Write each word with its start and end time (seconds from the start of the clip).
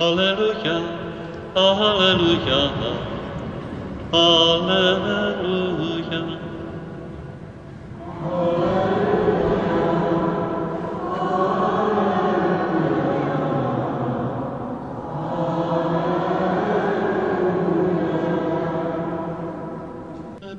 Aleluja, 0.00 0.80
aleluja, 1.52 2.72
aleluja. 4.16 5.60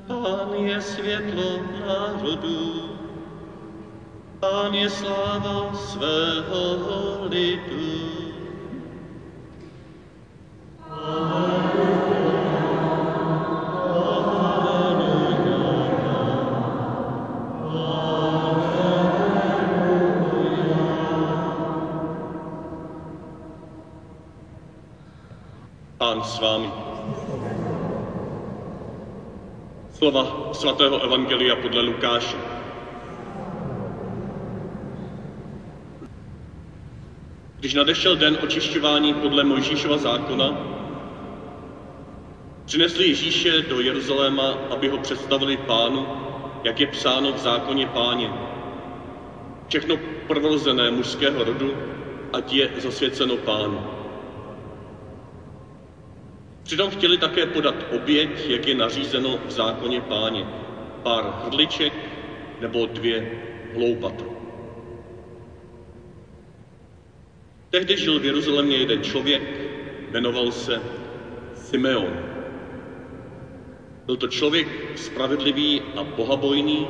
Pán 0.07 0.53
je 0.53 0.81
světlo 0.81 1.65
národů, 1.81 2.93
Pán 4.39 4.73
je 4.73 4.89
Pán 26.01 26.23
s 26.23 26.39
vámi. 26.41 26.65
Slova 29.93 30.50
svatého 30.54 30.97
Evangelia 30.97 31.55
podle 31.55 31.82
Lukáše. 31.82 32.38
Když 37.59 37.73
nadešel 37.73 38.16
den 38.16 38.38
očišťování 38.44 39.14
podle 39.14 39.44
Mojžíšova 39.44 39.97
zákona, 39.97 40.58
přinesli 42.66 43.07
Ježíše 43.07 43.61
do 43.61 43.79
Jeruzaléma, 43.79 44.57
aby 44.69 44.89
ho 44.89 44.97
představili 44.97 45.57
pánu, 45.57 46.07
jak 46.63 46.79
je 46.79 46.88
psáno 46.88 47.33
v 47.33 47.38
zákoně 47.38 47.88
páně. 47.88 48.33
Všechno 49.67 49.97
prvorozené 50.27 50.91
mužského 50.91 51.44
rodu, 51.44 51.73
ať 52.33 52.53
je 52.53 52.69
zasvěceno 52.77 53.38
pánu. 53.38 53.91
Přitom 56.72 56.89
chtěli 56.89 57.17
také 57.17 57.45
podat 57.45 57.75
oběť, 57.91 58.50
jak 58.50 58.67
je 58.67 58.75
nařízeno 58.75 59.39
v 59.47 59.52
zákoně 59.52 60.02
páně. 60.02 60.45
Pár 61.03 61.41
hrdliček 61.44 61.94
nebo 62.61 62.86
dvě 62.86 63.31
hloupata. 63.73 64.25
Tehdy 67.69 67.97
žil 67.97 68.19
v 68.19 68.25
Jeruzalémě 68.25 68.78
jeden 68.78 69.03
člověk, 69.03 69.41
jmenoval 70.11 70.52
se 70.52 70.81
Simeon. 71.53 72.19
Byl 74.06 74.16
to 74.16 74.28
člověk 74.28 74.67
spravedlivý 74.95 75.81
a 75.95 76.03
bohabojný, 76.03 76.88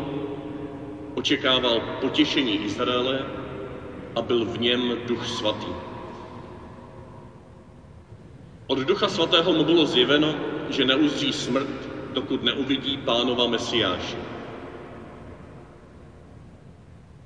očekával 1.16 1.80
potěšení 2.02 2.66
Izraele 2.66 3.26
a 4.16 4.22
byl 4.22 4.46
v 4.46 4.60
něm 4.60 4.98
duch 5.08 5.28
svatý. 5.28 5.91
Od 8.72 8.80
Ducha 8.80 9.10
Svatého 9.10 9.54
mu 9.54 9.64
bylo 9.64 9.86
zjeveno, 9.86 10.36
že 10.70 10.86
neuzří 10.86 11.34
smrt, 11.34 11.90
dokud 12.14 12.44
neuvidí 12.44 12.98
pánova 12.98 13.48
Mesiáše. 13.48 14.18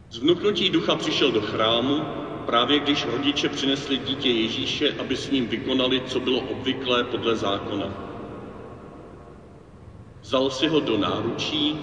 Z 0.10 0.18
vnuknutí 0.18 0.70
ducha 0.70 0.96
přišel 0.96 1.32
do 1.32 1.42
chrámu, 1.42 2.02
právě 2.46 2.80
když 2.80 3.06
rodiče 3.06 3.50
přinesli 3.50 3.98
dítě 3.98 4.30
Ježíše, 4.30 4.94
aby 5.00 5.16
s 5.16 5.30
ním 5.30 5.48
vykonali, 5.48 6.02
co 6.02 6.20
bylo 6.20 6.40
obvyklé 6.40 7.04
podle 7.04 7.36
zákona. 7.36 7.94
Vzal 10.22 10.50
si 10.50 10.68
ho 10.68 10.80
do 10.80 10.98
náručí 10.98 11.78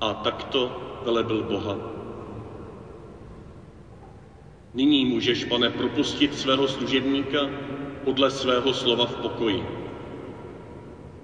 a 0.00 0.14
takto 0.14 0.72
velebil 1.04 1.42
Boha. 1.42 1.76
Nyní 4.74 5.04
můžeš, 5.04 5.44
pane, 5.44 5.70
propustit 5.70 6.38
svého 6.38 6.68
služebníka 6.68 7.38
podle 8.04 8.30
svého 8.30 8.72
slova 8.74 9.06
v 9.06 9.16
pokoji. 9.16 9.64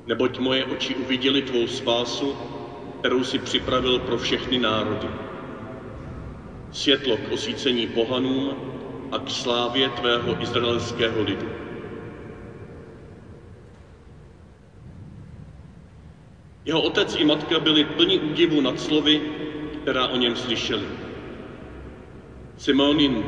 Neboť 0.07 0.39
moje 0.39 0.65
oči 0.65 0.95
uviděly 0.95 1.43
tvou 1.43 1.67
spásu, 1.67 2.37
kterou 3.01 3.25
si 3.25 3.39
připravil 3.39 3.99
pro 3.99 4.19
všechny 4.19 4.59
národy. 4.59 5.09
Světlo 6.73 7.17
k 7.17 7.33
osvícení 7.33 7.87
pohanům 7.87 8.57
a 9.13 9.19
k 9.19 9.31
slávě 9.31 9.89
tvého 9.89 10.43
izraelského 10.43 11.23
lidu. 11.23 11.49
Jeho 16.65 16.83
otec 16.83 17.17
i 17.19 17.25
matka 17.25 17.59
byli 17.59 17.85
plni 17.85 18.19
údivu 18.19 18.61
nad 18.61 18.81
slovy, 18.81 19.21
která 19.83 20.07
o 20.07 20.17
něm 20.17 20.37
slyšeli. 20.37 20.87
Simon 22.57 23.01
jim 23.01 23.25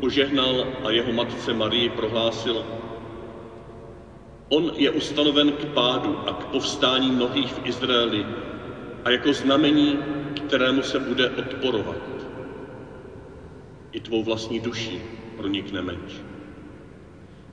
požehnal 0.00 0.66
a 0.84 0.90
jeho 0.90 1.12
matce 1.12 1.52
Marii 1.52 1.88
prohlásil, 1.88 2.64
On 4.48 4.72
je 4.76 4.90
ustanoven 4.90 5.52
k 5.52 5.64
pádu 5.76 6.18
a 6.28 6.32
k 6.32 6.44
povstání 6.44 7.10
mnohých 7.10 7.52
v 7.52 7.66
Izraeli 7.66 8.26
a 9.04 9.10
jako 9.10 9.32
znamení, 9.32 9.98
kterému 10.46 10.82
se 10.82 10.98
bude 10.98 11.30
odporovat. 11.30 11.96
I 13.92 14.00
tvou 14.00 14.22
vlastní 14.22 14.60
duší 14.60 15.02
pronikne 15.36 15.82
meč. 15.82 16.16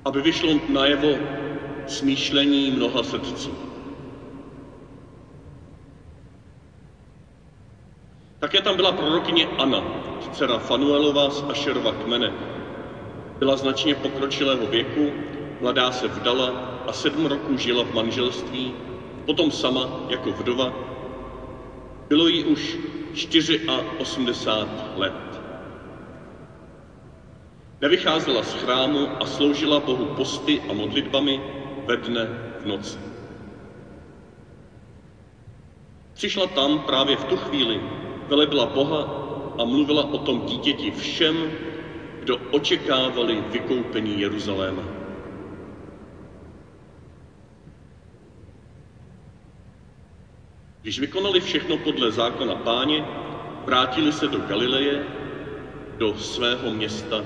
Aby 0.05 0.21
vyšlo 0.21 0.59
najevo 0.69 1.19
smýšlení 1.87 2.71
mnoha 2.71 3.03
srdcí. 3.03 3.51
Také 8.45 8.61
tam 8.61 8.75
byla 8.75 8.91
prorokyně 8.91 9.47
Anna, 9.57 9.83
dcera 10.31 10.57
Fanuelova 10.57 11.29
z 11.29 11.43
Ašerova 11.49 11.91
kmene. 11.91 12.33
Byla 13.39 13.55
značně 13.55 13.95
pokročilého 13.95 14.67
věku, 14.67 15.11
mladá 15.61 15.91
se 15.91 16.07
vdala 16.07 16.45
a 16.87 16.93
sedm 16.93 17.25
roků 17.25 17.57
žila 17.57 17.83
v 17.83 17.93
manželství, 17.93 18.73
potom 19.25 19.51
sama 19.51 19.89
jako 20.09 20.31
vdova. 20.31 20.73
Bylo 22.07 22.27
jí 22.27 22.43
už 22.43 22.77
84 23.97 24.69
let. 24.95 25.41
Nevycházela 27.81 28.43
z 28.43 28.53
chrámu 28.53 29.07
a 29.19 29.25
sloužila 29.25 29.79
Bohu 29.79 30.05
posty 30.05 30.61
a 30.69 30.73
modlitbami 30.73 31.41
ve 31.85 31.97
dne 31.97 32.29
v 32.61 32.65
noci. 32.65 32.97
Přišla 36.13 36.47
tam 36.47 36.79
právě 36.79 37.17
v 37.17 37.23
tu 37.23 37.37
chvíli, 37.37 38.04
velebila 38.27 38.65
Boha 38.65 39.01
a 39.57 39.65
mluvila 39.65 40.03
o 40.03 40.17
tom 40.17 40.41
dítěti 40.45 40.91
všem, 40.91 41.51
kdo 42.19 42.37
očekávali 42.51 43.43
vykoupení 43.51 44.21
Jeruzaléma. 44.21 44.83
Když 50.81 50.99
vykonali 50.99 51.39
všechno 51.41 51.77
podle 51.77 52.11
zákona 52.11 52.55
páně, 52.55 53.05
vrátili 53.65 54.11
se 54.11 54.27
do 54.27 54.39
Galileje, 54.39 55.03
do 55.97 56.17
svého 56.17 56.71
města 56.71 57.25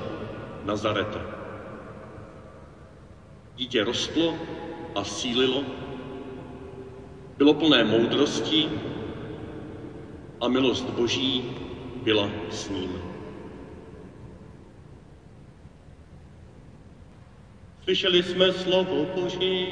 Nazareta. 0.63 1.19
Dítě 3.55 3.83
rostlo 3.83 4.35
a 4.95 5.03
sílilo, 5.03 5.63
bylo 7.37 7.53
plné 7.53 7.83
moudrosti 7.83 8.69
a 10.41 10.47
milost 10.47 10.89
Boží 10.89 11.55
byla 12.03 12.29
s 12.49 12.69
ním. 12.69 13.01
Slyšeli 17.83 18.23
jsme 18.23 18.53
slovo 18.53 19.05
Boží 19.15 19.67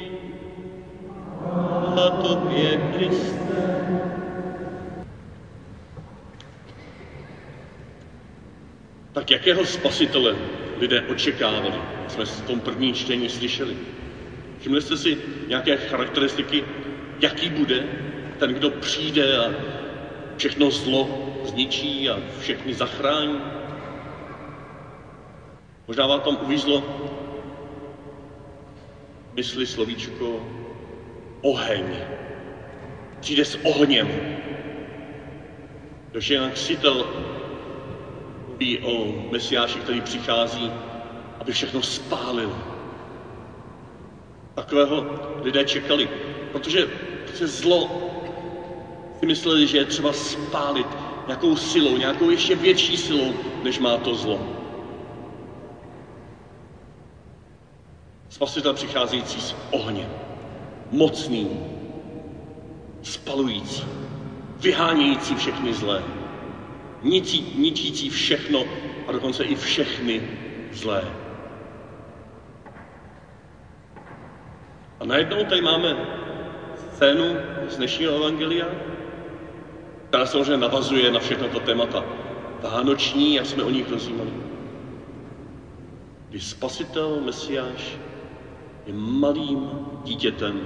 a 1.96 2.10
tobě, 2.10 2.92
Kriste. 2.96 3.38
Tak 9.12 9.30
jakého 9.30 9.66
spasitele 9.66 10.36
lidé 10.80 11.02
očekávali, 11.02 11.80
jsme 12.08 12.24
v 12.24 12.46
tom 12.46 12.60
prvním 12.60 12.94
čtení 12.94 13.28
slyšeli. 13.28 13.76
Všimli 14.60 14.82
jste 14.82 14.96
si 14.96 15.18
nějaké 15.48 15.76
charakteristiky, 15.76 16.64
jaký 17.20 17.50
bude 17.50 17.84
ten, 18.38 18.54
kdo 18.54 18.70
přijde 18.70 19.38
a 19.38 19.50
všechno 20.38 20.70
zlo 20.70 21.08
zničí 21.44 22.10
a 22.10 22.18
všechny 22.40 22.74
zachrání? 22.74 23.40
Možná 25.88 26.06
vám 26.06 26.20
tam 26.20 26.38
uvízlo 26.40 26.82
mysli 29.32 29.66
slovíčko 29.66 30.40
oheň. 31.42 31.84
Přijde 33.20 33.44
s 33.44 33.58
ohněm. 33.64 34.08
Když 36.10 36.30
Jan 36.30 36.50
Křitel 36.50 37.06
mluví 38.46 38.78
o 38.78 39.06
Mesiáši, 39.30 39.78
který 39.78 40.00
přichází 40.00 40.72
aby 41.48 41.52
všechno 41.52 41.82
spálil. 41.82 42.52
Takového 44.54 45.06
lidé 45.42 45.64
čekali, 45.64 46.08
protože, 46.52 46.86
protože 47.26 47.46
zlo 47.46 48.07
si 49.18 49.26
mysleli, 49.26 49.66
že 49.66 49.78
je 49.78 49.84
třeba 49.84 50.12
spálit 50.12 50.86
nějakou 51.26 51.56
silou, 51.56 51.96
nějakou 51.96 52.30
ještě 52.30 52.54
větší 52.54 52.96
silou, 52.96 53.34
než 53.62 53.78
má 53.78 53.96
to 53.96 54.14
zlo. 54.14 54.40
Spasitel 58.28 58.74
přicházející 58.74 59.40
z 59.40 59.56
ohně, 59.70 60.08
mocný, 60.90 61.60
spalující, 63.02 63.84
vyhánějící 64.56 65.34
všechny 65.34 65.74
zlé, 65.74 66.02
ničí, 67.02 67.54
ničící 67.58 68.10
všechno 68.10 68.64
a 69.06 69.12
dokonce 69.12 69.44
i 69.44 69.54
všechny 69.54 70.22
zlé. 70.72 71.04
A 75.00 75.04
najednou 75.04 75.44
tady 75.44 75.60
máme 75.60 75.96
scénu 76.94 77.36
z 77.68 77.76
dnešního 77.76 78.14
evangelia, 78.14 78.66
která 80.08 80.26
samozřejmě 80.26 80.56
navazuje 80.56 81.10
na 81.10 81.18
všechno 81.18 81.48
to 81.48 81.60
témata 81.60 82.04
vánoční, 82.62 83.34
jak 83.34 83.46
jsme 83.46 83.62
o 83.62 83.70
nich 83.70 83.90
rozjímali. 83.90 84.32
Kdy 86.28 86.40
spasitel, 86.40 87.20
Mesiáš, 87.20 87.96
je 88.86 88.92
malým 88.92 89.70
dítětem 90.04 90.60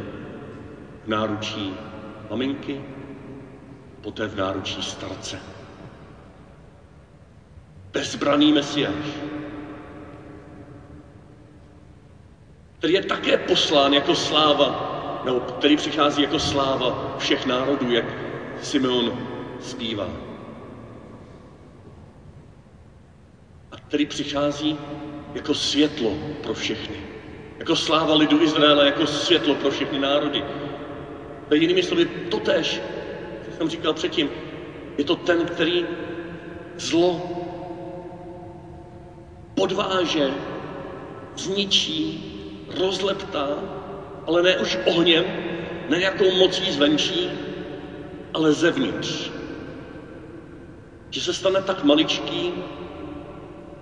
v 1.04 1.08
náručí 1.08 1.74
maminky, 2.30 2.84
poté 4.00 4.26
v 4.28 4.36
náručí 4.36 4.82
starce. 4.82 5.40
Bezbraný 7.92 8.52
Mesiáš, 8.52 9.06
který 12.78 12.92
je 12.92 13.02
také 13.02 13.36
poslán 13.36 13.92
jako 13.92 14.14
sláva, 14.14 14.92
nebo 15.24 15.40
který 15.40 15.76
přichází 15.76 16.22
jako 16.22 16.38
sláva 16.38 17.14
všech 17.18 17.46
národů, 17.46 17.92
jak 17.92 18.04
Simeon 18.62 19.18
zpívá. 19.60 20.08
A 23.72 23.76
který 23.76 24.06
přichází 24.06 24.78
jako 25.34 25.54
světlo 25.54 26.10
pro 26.42 26.54
všechny. 26.54 26.96
Jako 27.58 27.76
sláva 27.76 28.14
lidu 28.14 28.42
Izraele, 28.42 28.86
jako 28.86 29.06
světlo 29.06 29.54
pro 29.54 29.70
všechny 29.70 29.98
národy. 29.98 30.44
To 31.48 31.54
je 31.54 31.60
jinými 31.60 31.82
slovy 31.82 32.04
totéž, 32.04 32.80
co 33.44 33.56
jsem 33.56 33.68
říkal 33.68 33.92
předtím. 33.92 34.30
Je 34.98 35.04
to 35.04 35.16
ten, 35.16 35.46
který 35.46 35.86
zlo 36.76 37.30
podváže, 39.54 40.30
zničí, 41.36 42.24
rozleptá, 42.78 43.48
ale 44.26 44.42
ne 44.42 44.56
už 44.58 44.78
ohněm, 44.86 45.24
ne 45.88 45.98
nějakou 45.98 46.30
mocí 46.30 46.72
zvenčí, 46.72 47.30
ale 48.34 48.52
zevnitř. 48.52 49.30
Že 51.10 51.20
se 51.20 51.34
stane 51.34 51.62
tak 51.62 51.84
maličký, 51.84 52.52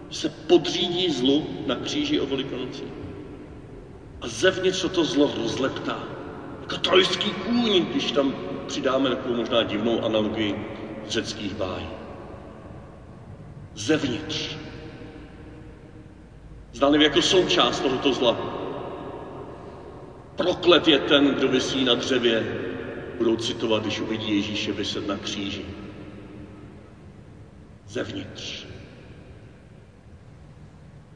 že 0.08 0.18
se 0.18 0.28
podřídí 0.28 1.10
zlu 1.10 1.46
na 1.66 1.74
kříži 1.74 2.20
o 2.20 2.26
Velikonoci. 2.26 2.82
A 4.20 4.28
zevnitř 4.28 4.86
to 4.94 5.04
zlo 5.04 5.30
rozleptá. 5.42 5.98
Jako 6.60 6.76
trojský 6.76 7.30
kůň, 7.30 7.84
když 7.90 8.12
tam 8.12 8.34
přidáme 8.66 9.10
takovou 9.10 9.34
možná 9.34 9.62
divnou 9.62 10.04
analogii 10.04 10.66
řeckých 11.08 11.54
bájí. 11.54 11.86
Zevnitř. 13.74 14.56
Zdánlivě 16.72 17.06
jako 17.06 17.22
součást 17.22 17.80
tohoto 17.80 18.12
zla. 18.12 18.36
Proklet 20.36 20.88
je 20.88 20.98
ten, 20.98 21.34
kdo 21.34 21.48
vysí 21.48 21.84
na 21.84 21.94
dřevě, 21.94 22.69
budou 23.20 23.36
citovat, 23.36 23.82
když 23.82 24.00
uvidí 24.00 24.36
Ježíše 24.36 24.72
vyset 24.72 25.06
na 25.06 25.16
kříži. 25.16 25.66
Zevnitř. 27.86 28.66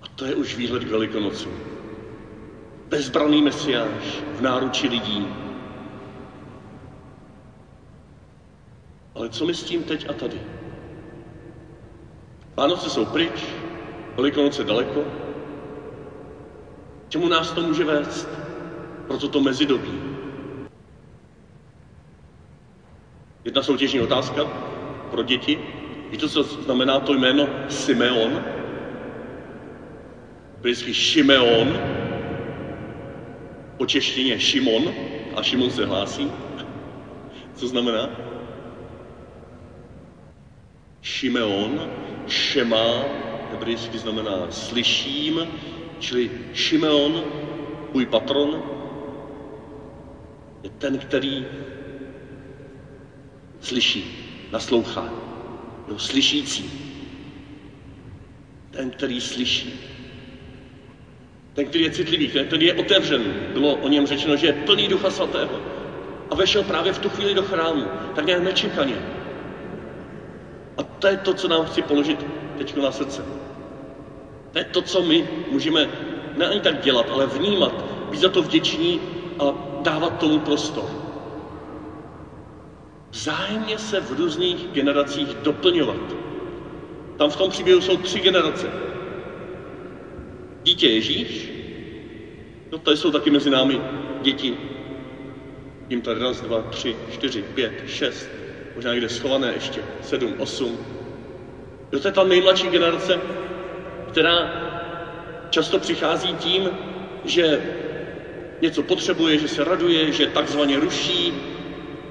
A 0.03 0.09
to 0.09 0.25
je 0.25 0.35
už 0.35 0.57
výhled 0.57 0.85
k 0.85 0.91
Velikonocu. 0.91 1.49
Bezbraný 2.89 3.43
mesiáš 3.43 4.23
v 4.37 4.41
náruči 4.41 4.89
lidí. 4.89 5.29
Ale 9.15 9.29
co 9.29 9.47
my 9.47 9.55
s 9.55 9.63
tím 9.63 9.83
teď 9.83 10.11
a 10.11 10.13
tady? 10.13 10.41
Vánoce 12.57 12.91
jsou 12.91 13.05
pryč, 13.05 13.45
Velikonoce 14.17 14.65
daleko. 14.65 15.05
Čemu 17.09 17.29
nás 17.29 17.53
to 17.53 17.63
může 17.63 17.85
vést? 17.85 18.29
Proto 19.07 19.29
to 19.29 19.41
mezidobí. 19.41 20.14
Jedna 23.45 23.63
soutěžní 23.63 24.01
otázka 24.01 24.45
pro 25.11 25.23
děti. 25.23 25.59
Víte, 26.11 26.29
co 26.29 26.43
znamená 26.43 27.01
to 27.01 27.15
jméno 27.15 27.49
Simeon? 27.69 28.45
Vždycky 30.61 30.95
Šimeon, 30.95 31.79
po 33.77 33.87
češtině 33.87 34.41
Šimon, 34.41 34.93
a 35.37 35.43
Šimon 35.43 35.71
se 35.71 35.87
hlásí. 35.87 36.31
Co 37.55 37.69
znamená? 37.69 38.11
Šimeon, 41.03 41.91
Šema, 42.27 43.05
hebrejsky 43.51 43.99
znamená 43.99 44.47
slyším, 44.51 45.49
čili 45.99 46.31
Šimeon, 46.53 47.25
můj 47.93 48.07
patron, 48.07 48.63
je 50.63 50.71
ten, 50.71 50.99
který 50.99 51.47
slyší, 53.65 54.05
naslouchá. 54.53 55.09
Jo, 55.89 55.99
slyšící. 55.99 56.71
Ten, 58.71 58.91
který 58.91 59.21
slyší. 59.21 59.81
Ten, 61.55 61.67
který 61.67 61.85
je 61.85 61.91
citlivý, 61.91 62.29
ten, 62.29 62.47
který 62.47 62.67
je 62.67 62.75
otevřen. 62.75 63.23
Bylo 63.53 63.75
o 63.75 63.89
něm 63.89 64.07
řečeno, 64.07 64.37
že 64.37 64.47
je 64.47 64.53
plný 64.53 64.89
ducha 64.89 65.11
svatého. 65.11 65.61
A 66.31 66.35
vešel 66.35 66.63
právě 66.63 66.93
v 66.93 66.99
tu 66.99 67.09
chvíli 67.09 67.35
do 67.35 67.43
chrámu, 67.43 67.85
tak 68.15 68.27
nějak 68.27 68.43
nečekaně. 68.43 68.97
A 70.77 70.83
to 70.83 71.07
je 71.07 71.17
to, 71.17 71.35
co 71.35 71.49
nám 71.49 71.65
chci 71.65 71.83
položit 71.83 72.27
teď 72.59 72.77
na 72.77 72.91
srdce. 72.91 73.25
To 74.53 74.59
je 74.59 74.65
to, 74.65 74.83
co 74.83 75.03
my 75.03 75.29
můžeme 75.51 75.89
ne 76.37 76.47
ani 76.47 76.61
tak 76.61 76.81
dělat, 76.81 77.07
ale 77.11 77.27
vnímat, 77.27 77.85
být 78.11 78.21
za 78.21 78.29
to 78.29 78.43
vděční 78.43 79.01
a 79.39 79.45
dávat 79.83 80.19
tomu 80.19 80.39
prostor. 80.39 81.04
Vzájemně 83.15 83.79
se 83.79 84.01
v 84.01 84.11
různých 84.13 84.69
generacích 84.73 85.35
doplňovat. 85.35 86.17
Tam 87.17 87.31
v 87.31 87.37
tom 87.37 87.51
příběhu 87.51 87.81
jsou 87.81 87.97
tři 87.97 88.21
generace. 88.21 88.71
Dítě 90.63 90.89
Ježíš, 90.89 91.53
no 92.73 92.79
tady 92.79 92.97
jsou 92.97 93.11
taky 93.11 93.31
mezi 93.31 93.51
námi 93.51 93.81
děti. 94.21 94.57
Jím 95.91 96.01
tady 96.01 96.21
raz, 96.21 96.41
dva, 96.41 96.63
tři, 96.63 96.97
čtyři, 97.11 97.43
pět, 97.43 97.83
šest, 97.87 98.31
možná 98.75 98.93
někde 98.93 99.09
schované 99.09 99.53
ještě, 99.53 99.85
sedm, 100.01 100.35
osm. 100.39 100.79
Jo, 101.93 101.99
to 101.99 102.09
je 102.09 102.13
ta 102.13 102.25
nejmladší 102.25 102.69
generace, 102.69 103.21
která 104.09 104.49
často 105.51 105.79
přichází 105.79 106.35
tím, 106.35 106.71
že 107.25 107.63
něco 108.61 108.83
potřebuje, 108.83 109.39
že 109.39 109.49
se 109.49 109.65
raduje, 109.65 110.13
že 110.13 110.27
takzvaně 110.27 110.81
ruší, 110.81 111.35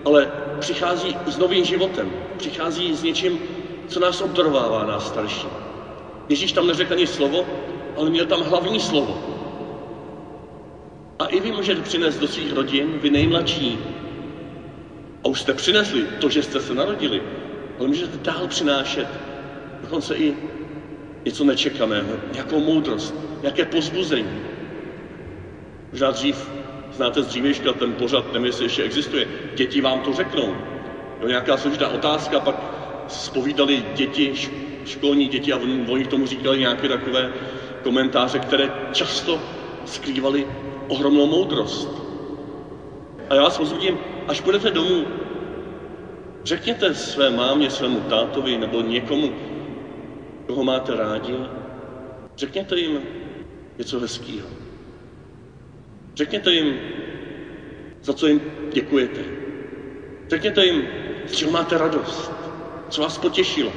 ale 0.05 0.42
přichází 0.63 1.17
s 1.25 1.38
novým 1.38 1.65
životem, 1.65 2.12
přichází 2.38 2.96
s 2.96 3.03
něčím, 3.03 3.39
co 3.88 4.00
nás 4.00 4.22
obdarovává, 4.22 4.84
nás 4.84 5.08
starší. 5.08 5.48
Ježíš 6.29 6.51
tam 6.51 6.67
neřekl 6.67 6.93
ani 6.93 7.08
slovo, 7.08 7.46
ale 7.98 8.10
měl 8.10 8.25
tam 8.25 8.41
hlavní 8.41 8.79
slovo. 8.79 9.17
A 11.20 11.25
i 11.25 11.39
vy 11.39 11.51
můžete 11.51 11.82
přinést 11.82 12.17
do 12.17 12.27
svých 12.27 12.53
rodin, 12.53 13.00
vy 13.01 13.10
nejmladší, 13.10 13.79
a 15.24 15.27
už 15.27 15.41
jste 15.41 15.53
přinesli 15.53 16.08
to, 16.20 16.29
že 16.29 16.43
jste 16.43 16.60
se 16.60 16.74
narodili, 16.74 17.22
ale 17.79 17.88
můžete 17.88 18.17
dál 18.17 18.48
přinášet 18.48 19.08
dokonce 19.82 20.15
i 20.15 20.36
něco 21.25 21.43
nečekaného, 21.43 22.17
nějakou 22.32 22.60
moudrost, 22.60 23.15
nějaké 23.41 23.65
pozbuzení. 23.65 24.39
Možná 25.91 26.12
dřív 26.12 26.62
znáte 26.95 27.23
z 27.23 27.27
dřívějška 27.27 27.73
ten 27.73 27.93
pořad, 27.93 28.33
nevím, 28.33 28.45
jestli 28.45 28.65
ještě 28.65 28.83
existuje, 28.83 29.27
děti 29.55 29.81
vám 29.81 30.01
to 30.01 30.13
řeknou. 30.13 30.55
Jo, 31.21 31.27
nějaká 31.27 31.57
složitá 31.57 31.88
otázka, 31.88 32.39
pak 32.39 32.55
spovídali 33.07 33.85
děti, 33.95 34.33
školní 34.85 35.27
děti 35.27 35.53
a 35.53 35.57
oni 35.88 36.03
k 36.03 36.07
tomu 36.07 36.27
říkali 36.27 36.59
nějaké 36.59 36.88
takové 36.88 37.33
komentáře, 37.83 38.39
které 38.39 38.71
často 38.91 39.39
skrývaly 39.85 40.47
ohromnou 40.88 41.27
moudrost. 41.27 41.89
A 43.29 43.35
já 43.35 43.43
vás 43.43 43.57
pozvím, 43.57 43.97
až 44.27 44.41
budete 44.41 44.71
domů, 44.71 45.05
řekněte 46.43 46.95
své 46.95 47.29
mámě, 47.29 47.69
svému 47.69 48.00
tátovi 48.00 48.57
nebo 48.57 48.81
někomu, 48.81 49.33
koho 50.47 50.63
máte 50.63 50.95
rádi, 50.95 51.35
řekněte 52.38 52.79
jim, 52.79 53.00
něco 53.77 54.00
hezkého. 54.00 54.62
Řekněte 56.15 56.53
jim, 56.53 56.79
za 58.03 58.13
co 58.13 58.27
jim 58.27 58.41
děkujete. 58.74 59.22
Řekněte 60.29 60.65
jim, 60.65 60.88
z 61.25 61.36
čeho 61.36 61.51
máte 61.51 61.77
radost, 61.77 62.32
co 62.89 63.01
vás 63.01 63.17
potěšilo. 63.17 63.74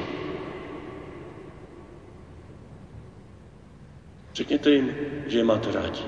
Řekněte 4.34 4.70
jim, 4.70 4.96
že 5.26 5.38
je 5.38 5.44
máte 5.44 5.72
rádi. 5.72 6.00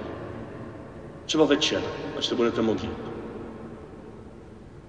Třeba 1.25 1.45
večer, 1.45 1.83
až 2.19 2.27
se 2.27 2.35
budete 2.35 2.63
modlit. 2.63 2.91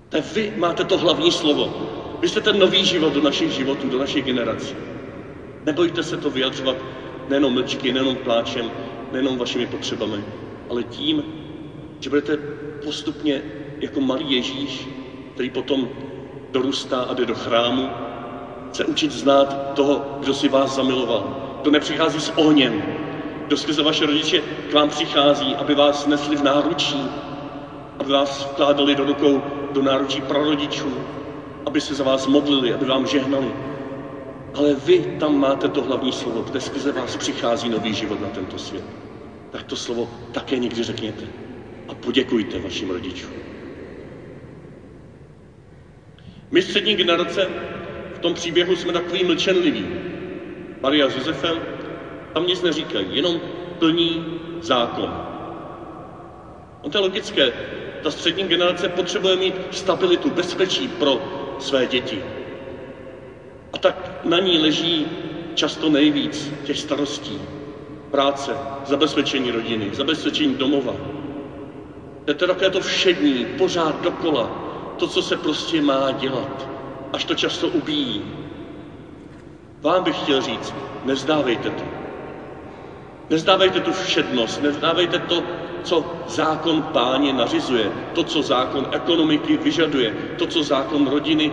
To 0.10 0.22
vy 0.22 0.54
máte 0.58 0.84
to 0.84 0.98
hlavní 0.98 1.32
slovo. 1.32 1.74
Vy 2.22 2.30
jste 2.30 2.42
ten 2.42 2.60
nový 2.60 2.86
život 2.86 3.14
do 3.14 3.22
našich 3.22 3.52
životů, 3.52 3.90
do 3.90 4.00
našich 4.00 4.26
generací. 4.26 4.76
Nebojte 5.66 6.04
se 6.04 6.18
to 6.18 6.30
vyjadřovat 6.30 6.76
nejenom 7.30 7.54
mlčky, 7.54 7.94
nejenom 7.94 8.16
pláčem, 8.16 8.72
nejenom 9.12 9.38
vašimi 9.38 9.66
potřebami, 9.66 10.24
ale 10.70 10.84
tím, 10.84 11.24
že 12.00 12.10
budete 12.10 12.38
postupně 12.86 13.42
jako 13.80 14.00
malý 14.02 14.32
Ježíš, 14.32 14.88
který 15.34 15.50
potom 15.50 15.90
dorůstá 16.52 17.02
a 17.02 17.14
jde 17.14 17.26
do 17.26 17.36
chrámu, 17.36 17.90
se 18.72 18.86
učit 18.86 19.12
znát 19.12 19.74
toho, 19.74 20.18
kdo 20.20 20.34
si 20.34 20.48
vás 20.48 20.76
zamiloval, 20.76 21.38
kdo 21.62 21.72
nepřichází 21.72 22.20
s 22.20 22.38
ohněm, 22.38 22.84
kdo 23.48 23.58
skrze 23.58 23.84
vaše 23.84 24.06
rodiče 24.06 24.42
k 24.70 24.74
vám 24.74 24.90
přichází, 24.90 25.56
aby 25.56 25.76
vás 25.76 26.08
nesli 26.08 26.36
v 26.36 26.44
náručí, 26.44 27.10
aby 28.00 28.12
vás 28.12 28.46
vkládali 28.52 28.96
do 28.96 29.06
rukou 29.06 29.42
do 29.72 29.82
náručí 29.82 30.22
prarodičů, 30.22 30.94
aby 31.66 31.82
se 31.82 31.96
za 31.96 32.04
vás 32.04 32.28
modlili, 32.28 32.74
aby 32.74 32.86
vám 32.86 33.08
žehnali. 33.08 33.54
Ale 34.56 34.74
vy 34.74 35.18
tam 35.20 35.38
máte 35.38 35.70
to 35.70 35.82
hlavní 35.82 36.12
slovo, 36.12 36.42
kde 36.42 36.62
skrze 36.62 36.92
vás 36.92 37.18
přichází 37.18 37.70
nový 37.70 37.94
život 37.94 38.22
na 38.22 38.28
tento 38.28 38.58
svět. 38.58 39.09
Tak 39.50 39.64
to 39.64 39.76
slovo 39.76 40.10
také 40.32 40.58
někdy 40.58 40.84
řekněte 40.84 41.26
a 41.88 41.94
poděkujte 41.94 42.60
vašim 42.60 42.90
rodičům. 42.90 43.34
My 46.52 46.62
střední 46.62 46.96
generace 46.96 47.50
v 48.14 48.20
tom 48.20 48.34
příběhu 48.34 48.76
jsme 48.76 48.94
takový 48.94 49.24
mlčenliví. 49.24 49.86
Maria 50.82 51.10
s 51.10 51.16
Josefem 51.16 51.62
tam 52.34 52.48
nic 52.48 52.62
neříkají, 52.62 53.16
jenom 53.16 53.42
plní 53.80 54.26
zákon. 54.60 55.20
On 56.82 56.92
to 56.92 56.98
je 56.98 57.02
logické. 57.02 57.54
Ta 58.02 58.12
střední 58.12 58.48
generace 58.48 58.88
potřebuje 58.88 59.36
mít 59.36 59.56
stabilitu, 59.72 60.30
bezpečí 60.30 60.88
pro 60.88 61.22
své 61.60 61.88
děti. 61.88 62.24
A 63.74 63.78
tak 63.78 64.20
na 64.24 64.40
ní 64.40 64.60
leží 64.60 65.08
často 65.54 65.90
nejvíc 65.90 66.54
těch 66.64 66.78
starostí. 66.78 67.59
Práce, 68.12 68.58
zabezpečení 68.86 69.52
rodiny, 69.52 69.90
zabezpečení 69.94 70.56
domova. 70.56 70.96
Je 72.28 72.34
to 72.34 72.48
také 72.48 72.70
to 72.70 72.80
všední, 72.80 73.46
pořád 73.58 74.02
dokola, 74.02 74.50
to, 74.98 75.08
co 75.08 75.22
se 75.22 75.36
prostě 75.36 75.82
má 75.82 76.12
dělat, 76.12 76.70
až 77.14 77.24
to 77.24 77.36
často 77.36 77.68
ubíjí. 77.68 78.22
Vám 79.82 80.04
bych 80.04 80.18
chtěl 80.18 80.42
říct, 80.42 80.74
nezdávejte 81.06 81.70
to. 81.70 81.84
Nezdávejte 83.30 83.80
tu 83.80 83.92
všednost, 83.92 84.62
nezdávejte 84.62 85.20
to, 85.20 85.44
co 85.84 86.06
zákon 86.28 86.82
páně 86.82 87.34
nařizuje, 87.34 87.92
to, 88.14 88.24
co 88.24 88.42
zákon 88.42 88.88
ekonomiky 88.92 89.58
vyžaduje, 89.58 90.14
to, 90.38 90.48
co 90.48 90.64
zákon 90.64 91.08
rodiny 91.08 91.52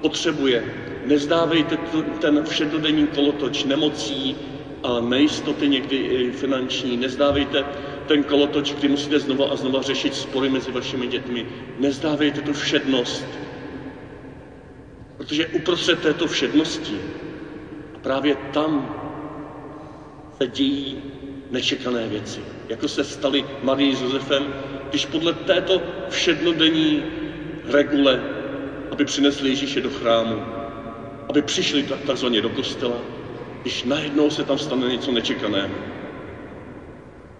potřebuje. 0.00 0.64
Nezdávejte 1.06 1.76
ten 2.20 2.44
všedodenní 2.44 3.06
kolotoč 3.06 3.64
nemocí 3.64 4.36
a 4.82 5.00
nejistoty 5.00 5.68
někdy 5.68 5.96
i 5.96 6.30
finanční. 6.30 6.96
Nezdávejte 6.96 7.64
ten 8.06 8.22
kolotoč, 8.24 8.72
kdy 8.72 8.88
musíte 8.88 9.18
znova 9.20 9.48
a 9.48 9.56
znova 9.56 9.82
řešit 9.82 10.14
spory 10.14 10.48
mezi 10.48 10.72
vašimi 10.72 11.06
dětmi. 11.06 11.46
Nezdávejte 11.78 12.40
tu 12.40 12.52
všednost, 12.52 13.26
protože 15.16 15.46
uprostřed 15.46 16.00
této 16.00 16.26
všednosti 16.26 16.96
a 17.94 17.98
právě 17.98 18.34
tam 18.34 18.96
se 20.38 20.46
dějí 20.46 21.02
nečekané 21.50 22.08
věci, 22.08 22.40
jako 22.68 22.88
se 22.88 23.04
staly 23.04 23.44
Marii 23.62 23.96
s 23.96 24.02
Josefem, 24.02 24.54
když 24.90 25.06
podle 25.06 25.32
této 25.32 25.82
všednodenní 26.08 27.02
regule, 27.64 28.20
aby 28.90 29.04
přinesli 29.04 29.48
Ježíše 29.48 29.80
do 29.80 29.90
chrámu, 29.90 30.42
aby 31.28 31.42
přišli 31.42 31.82
takzvaně 32.06 32.40
do 32.40 32.48
kostela, 32.48 33.19
když 33.62 33.84
najednou 33.84 34.30
se 34.30 34.44
tam 34.44 34.58
stane 34.58 34.88
něco 34.88 35.12
nečekaného. 35.12 35.74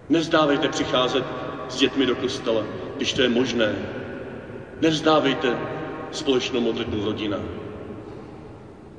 Nezdávejte 0.09 0.67
přicházet 0.69 1.23
s 1.69 1.75
dětmi 1.75 2.05
do 2.05 2.15
kostela, 2.15 2.63
když 2.95 3.13
to 3.13 3.21
je 3.21 3.29
možné. 3.29 3.75
Nevzdávejte 4.81 5.57
společnou 6.11 6.59
modlitbu 6.61 7.05
rodina. 7.05 7.37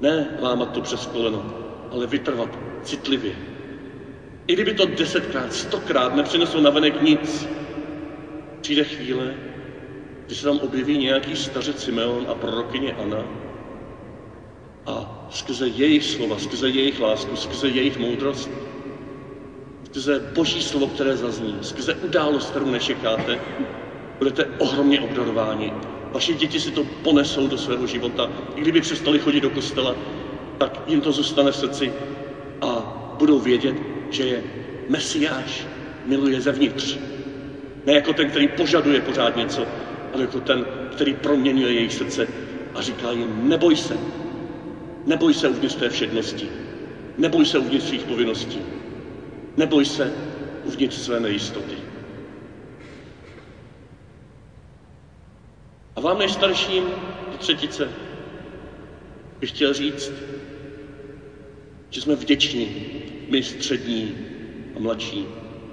Ne 0.01 0.39
lámat 0.41 0.73
to 0.73 0.81
přes 0.81 1.07
koleno, 1.07 1.55
ale 1.91 2.07
vytrvat 2.07 2.59
citlivě. 2.83 3.33
I 4.47 4.53
kdyby 4.53 4.75
to 4.75 4.87
desetkrát, 4.87 5.53
stokrát 5.53 6.15
nepřineslo 6.15 6.61
navenek 6.61 7.03
nic, 7.03 7.49
přijde 8.61 8.85
chvíle, 8.85 9.35
kdy 10.27 10.35
se 10.35 10.45
tam 10.45 10.59
objeví 10.59 10.99
nějaký 10.99 11.37
stařec 11.37 11.85
Simeon 11.85 12.27
a 12.29 12.35
prorokyně 12.35 12.93
Anna 12.93 13.25
a 14.87 15.27
skrze 15.31 15.69
jejich 15.69 16.05
slova, 16.05 16.39
skrze 16.39 16.69
jejich 16.69 17.01
lásku, 17.01 17.37
skrze 17.37 17.69
jejich 17.69 17.99
moudrost, 17.99 18.51
skrze 19.85 20.21
boží 20.35 20.63
slovo, 20.63 20.87
které 20.87 21.17
zazní, 21.17 21.59
skrze 21.61 21.95
událost, 21.95 22.51
kterou 22.51 22.71
nečekáte, 22.71 23.39
budete 24.19 24.45
ohromně 24.59 25.01
obdarováni. 25.01 25.73
Vaše 26.13 26.33
děti 26.33 26.61
si 26.61 26.71
to 26.71 26.85
ponesou 26.85 27.47
do 27.47 27.59
svého 27.59 27.87
života. 27.87 28.31
I 28.57 28.61
kdyby 28.61 28.81
přestali 28.81 29.19
chodit 29.19 29.41
do 29.41 29.51
kostela, 29.51 29.95
tak 30.59 30.83
jim 30.87 31.01
to 31.01 31.13
zůstane 31.13 31.51
v 31.51 31.57
srdci 31.57 31.93
a 32.61 32.99
budou 33.19 33.39
vědět, 33.39 33.77
že 34.11 34.23
je 34.27 34.45
Mesiáš, 34.89 35.67
miluje 36.07 36.41
zevnitř. 36.41 36.99
Ne 37.87 37.93
jako 37.93 38.13
ten, 38.13 38.31
který 38.31 38.49
požaduje 38.49 39.01
pořád 39.01 39.37
něco, 39.37 39.67
ale 40.13 40.23
jako 40.23 40.41
ten, 40.41 40.67
který 40.93 41.15
proměňuje 41.15 41.73
jejich 41.73 41.93
srdce 41.93 42.29
a 42.75 42.83
říká 42.83 43.11
jim, 43.11 43.49
neboj 43.49 43.77
se, 43.77 43.97
neboj 45.07 45.35
se 45.35 45.49
uvnitř 45.49 45.75
té 45.75 45.89
všednosti, 45.89 46.49
neboj 47.19 47.45
se 47.45 47.59
uvnitř 47.59 47.85
svých 47.87 48.05
povinností, 48.05 48.63
neboj 49.57 49.85
se 49.85 50.13
uvnitř 50.65 50.95
své 50.95 51.21
nejistoty. 51.21 51.77
A 55.97 56.01
vám 56.01 56.19
nejstarším 56.19 56.85
do 57.31 57.37
třetice 57.37 57.91
bych 59.41 59.49
chtěl 59.51 59.73
říct, 59.73 60.13
že 61.91 62.01
jsme 62.01 62.15
vděční 62.15 62.75
my 63.29 63.43
střední 63.43 64.15
a 64.75 64.79
mladší, 64.79 65.27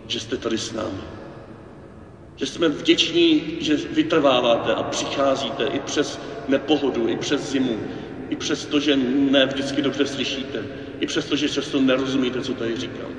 že 0.07 0.19
jste 0.19 0.38
tady 0.38 0.57
s 0.57 0.71
námi. 0.74 1.01
Že 2.36 2.45
jsme 2.45 2.69
vděční, 2.69 3.57
že 3.59 3.75
vytrváváte 3.75 4.74
a 4.74 4.83
přicházíte 4.83 5.67
i 5.67 5.79
přes 5.79 6.19
nepohodu, 6.48 7.07
i 7.07 7.15
přes 7.15 7.41
zimu, 7.51 7.79
i 8.29 8.36
přes 8.36 8.65
to, 8.65 8.79
že 8.79 8.95
ne 8.95 9.45
vždycky 9.45 9.81
dobře 9.81 10.05
slyšíte, 10.05 10.63
i 11.00 11.05
přes 11.05 11.25
to, 11.25 11.36
že 11.36 11.50
často 11.50 11.81
nerozumíte, 11.81 12.41
co 12.41 12.53
tady 12.53 12.75
říkám. 12.75 13.12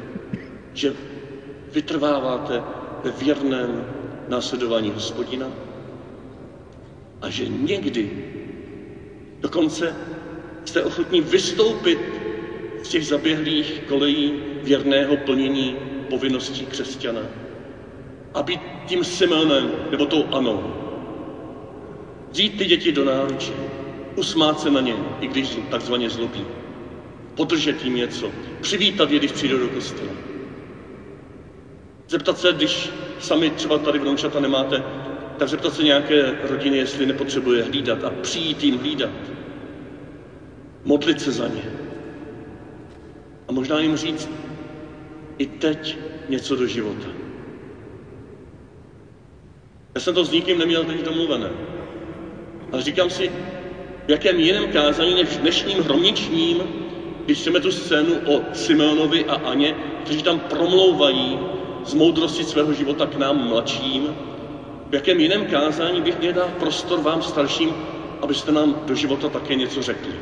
Že 0.73 0.95
vytrváváte 1.73 2.63
ve 3.05 3.11
věrném 3.11 3.85
následování 4.29 4.91
hospodina 4.91 5.47
a 7.23 7.31
že 7.31 7.49
někdy 7.49 8.11
dokonce 9.41 9.95
jste 10.65 10.83
ochotní 10.83 11.21
vystoupit 11.21 11.99
z 12.83 12.89
těch 12.89 13.07
zaběhlých 13.07 13.81
kolejí 13.89 14.33
věrného 14.63 15.17
plnění 15.17 15.77
povinností 16.11 16.67
křesťana. 16.67 17.23
A 18.35 18.43
být 18.43 18.61
tím 18.87 19.05
Simeonem, 19.05 19.71
nebo 19.91 20.07
tou 20.07 20.25
Anou. 20.33 20.75
Vzít 22.31 22.59
ty 22.59 22.67
děti 22.67 22.93
do 22.93 23.05
náruče, 23.05 23.53
usmát 24.21 24.61
se 24.61 24.71
na 24.71 24.81
ně, 24.81 24.97
i 25.21 25.27
když 25.27 25.59
takzvaně 25.71 26.11
zlobí. 26.11 26.45
Podržet 27.35 27.85
jim 27.85 27.95
něco, 27.95 28.31
přivítat 28.61 29.11
je, 29.11 29.19
když 29.19 29.33
přijdou 29.33 29.59
do 29.59 29.69
kostela. 29.69 30.13
Zeptat 32.09 32.39
se, 32.39 32.53
když 32.53 32.91
sami 33.21 33.51
třeba 33.51 33.79
tady 33.79 33.99
vnoučata 33.99 34.41
nemáte, 34.41 34.83
tak 35.39 35.49
zeptat 35.49 35.75
se 35.75 35.83
nějaké 35.83 36.39
rodiny, 36.43 36.77
jestli 36.77 37.07
nepotřebuje 37.07 37.63
hlídat 37.63 38.05
a 38.05 38.11
přijít 38.11 38.65
jim 38.65 38.79
hlídat. 38.79 39.11
Modlit 40.85 41.21
se 41.21 41.33
za 41.33 41.49
ně. 41.49 41.63
A 43.49 43.53
možná 43.53 43.81
jim 43.81 43.97
říct 43.97 44.31
i 45.39 45.47
teď 45.47 45.99
něco 46.29 46.57
do 46.57 46.67
života. 46.67 47.09
Já 49.95 50.01
jsem 50.01 50.15
to 50.15 50.25
s 50.25 50.31
nikým 50.31 50.59
neměl 50.59 50.85
teď 50.85 51.05
domluvené. 51.05 51.51
Ale 52.73 52.83
říkám 52.83 53.11
si, 53.11 53.31
v 54.07 54.11
jakém 54.11 54.41
jiném 54.41 54.69
kázání 54.69 55.15
než 55.15 55.37
dnešním 55.37 55.79
hromničním 55.79 56.63
když 57.25 57.41
chceme 57.41 57.61
tu 57.61 57.71
scénu 57.73 58.15
o 58.27 58.43
Simeonovi 58.53 59.25
a 59.25 59.35
Aně, 59.35 59.75
kteří 60.05 60.23
tam 60.23 60.39
promlouvají 60.39 61.39
z 61.85 61.95
moudrosti 61.95 62.45
svého 62.45 62.73
života 62.73 63.07
k 63.07 63.15
nám 63.15 63.49
mladším, 63.49 64.15
v 64.91 64.95
jakém 64.95 65.21
jiném 65.21 65.45
kázání 65.45 66.01
bych 66.01 66.19
měl 66.19 66.33
dát 66.33 66.51
prostor 66.51 67.01
vám 67.01 67.23
starším, 67.23 67.75
abyste 68.23 68.53
nám 68.53 68.83
do 68.87 68.95
života 68.95 69.29
také 69.29 69.55
něco 69.55 69.83
řekli. 69.83 70.13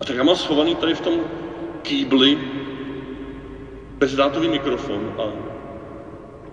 A 0.00 0.04
tak 0.04 0.16
já 0.16 0.22
mám 0.22 0.36
schovaný 0.36 0.74
tady 0.74 0.94
v 0.94 1.00
tom 1.00 1.20
kýbli 1.82 2.38
bezdrátový 3.98 4.48
mikrofon 4.48 5.14
a 5.18 5.22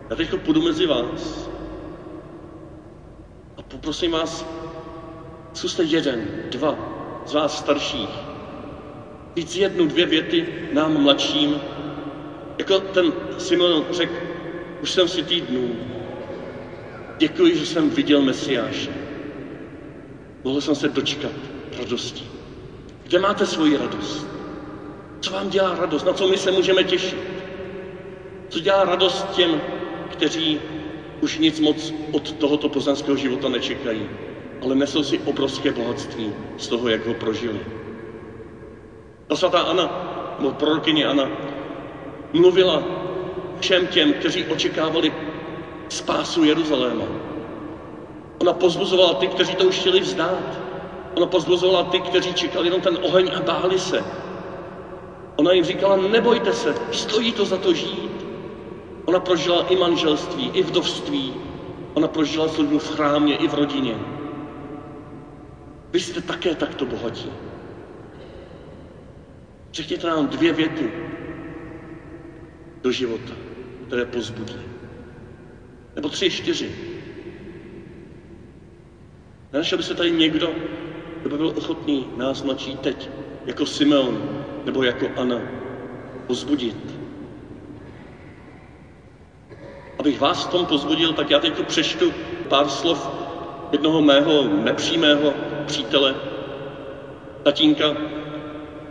já 0.10 0.16
teď 0.16 0.36
půjdu 0.36 0.62
mezi 0.62 0.86
vás 0.86 1.50
poprosím 3.72 4.12
vás, 4.12 4.46
zkuste 5.54 5.84
jeden, 5.84 6.28
dva 6.50 6.76
z 7.26 7.34
vás 7.34 7.58
starších, 7.58 8.10
víc 9.36 9.56
jednu, 9.56 9.88
dvě 9.88 10.06
věty 10.06 10.48
nám 10.74 11.02
mladším, 11.04 11.62
jako 12.58 12.80
ten 12.80 13.14
Simon 13.38 13.86
řekl, 13.92 14.14
už 14.82 14.92
jsem 14.92 15.08
si 15.08 15.24
týdnů, 15.24 15.76
děkuji, 17.18 17.58
že 17.58 17.66
jsem 17.66 17.90
viděl 17.90 18.22
Mesiáše. 18.22 18.92
Mohl 20.44 20.62
jsem 20.62 20.76
se 20.76 20.88
dočkat 20.88 21.32
radosti. 21.80 22.24
Kde 23.04 23.20
máte 23.20 23.46
svoji 23.46 23.78
radost? 23.78 24.28
Co 25.20 25.32
vám 25.32 25.50
dělá 25.50 25.76
radost? 25.76 26.04
Na 26.04 26.14
co 26.14 26.28
my 26.28 26.38
se 26.38 26.52
můžeme 26.52 26.84
těšit? 26.84 27.20
Co 28.50 28.60
dělá 28.60 28.84
radost 28.84 29.28
těm, 29.32 29.62
kteří 30.10 30.60
už 31.22 31.38
nic 31.38 31.60
moc 31.60 31.94
od 32.12 32.32
tohoto 32.32 32.70
pozemského 32.70 33.18
života 33.18 33.50
nečekají, 33.50 34.10
ale 34.62 34.76
nesou 34.76 35.04
si 35.04 35.20
obrovské 35.20 35.72
bohatství 35.72 36.34
z 36.58 36.68
toho, 36.68 36.90
jak 36.90 37.06
ho 37.08 37.14
prožili. 37.14 37.60
Ta 39.28 39.36
svatá 39.36 39.60
Anna, 39.60 39.86
nebo 40.40 40.52
prorokyně 40.52 41.06
Anna, 41.06 41.30
mluvila 42.34 42.84
všem 43.60 43.88
těm, 43.88 44.14
kteří 44.14 44.46
očekávali 44.46 45.14
spásu 45.90 46.44
Jeruzaléma. 46.44 47.06
Ona 48.42 48.54
pozbuzovala 48.54 49.14
ty, 49.14 49.28
kteří 49.28 49.56
to 49.56 49.64
už 49.64 49.80
chtěli 49.80 50.00
vzdát. 50.00 50.60
Ona 51.14 51.26
pozbuzovala 51.26 51.84
ty, 51.84 52.00
kteří 52.00 52.34
čekali 52.34 52.68
jenom 52.68 52.82
ten 52.82 52.98
oheň 53.02 53.32
a 53.36 53.42
báli 53.42 53.80
se. 53.80 54.04
Ona 55.36 55.52
jim 55.52 55.64
říkala, 55.66 55.98
nebojte 55.98 56.54
se, 56.54 56.76
stojí 56.92 57.32
to 57.32 57.46
za 57.46 57.58
to 57.58 57.74
žít. 57.74 58.11
Ona 59.06 59.20
prožila 59.20 59.68
i 59.68 59.76
manželství, 59.76 60.50
i 60.54 60.64
vdovství. 60.64 61.34
Ona 61.94 62.08
prožila 62.08 62.48
službu 62.48 62.80
v 62.80 62.96
chrámě, 62.96 63.36
i 63.36 63.48
v 63.48 63.54
rodině. 63.54 63.96
Vy 65.92 66.00
jste 66.00 66.22
také 66.22 66.56
takto 66.56 66.86
bohatí. 66.86 67.32
Řekněte 69.74 70.08
nám 70.08 70.28
dvě 70.28 70.54
věty 70.54 70.92
do 72.82 72.92
života, 72.92 73.34
které 73.88 74.06
pozbudí. 74.06 74.56
Nebo 75.96 76.10
tři, 76.10 76.30
čtyři. 76.30 76.76
Nenašel 79.54 79.78
by 79.78 79.84
se 79.84 79.96
tady 79.96 80.12
někdo, 80.12 80.50
kdo 81.22 81.30
by 81.30 81.38
byl 81.38 81.54
ochotný 81.58 82.08
nás 82.18 82.44
mladší 82.44 82.76
teď, 82.78 83.10
jako 83.46 83.66
Simeon 83.66 84.44
nebo 84.66 84.84
jako 84.84 85.08
Anna, 85.18 85.42
pozbudit. 86.28 86.91
Abych 90.02 90.20
vás 90.20 90.46
v 90.46 90.50
tom 90.50 90.66
pozbudil, 90.66 91.14
tak 91.14 91.30
já 91.30 91.40
teď 91.40 91.66
přečtu 91.66 92.14
pár 92.48 92.70
slov 92.70 93.10
jednoho 93.72 94.02
mého 94.02 94.44
nepřímého 94.44 95.34
přítele, 95.66 96.16
tatínka 97.44 97.96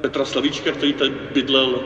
Petra 0.00 0.25
Slavíčka, 0.25 0.73
který 0.73 0.93
tady 0.93 1.11
bydlel 1.33 1.81